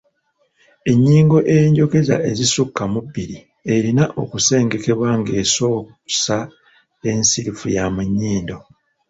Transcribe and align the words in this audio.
Ennyingo 0.91 1.37
ey’enjogeza 1.53 2.15
ezisukka 2.29 2.83
mu 2.93 2.99
bbiri 3.05 3.37
erina 3.75 4.03
kusengekebwa 4.31 5.09
ng’esoosa 5.19 6.37
nsirifu 7.21 7.65
ya 7.75 7.85
mu 7.93 8.01
nnyindo. 8.07 8.57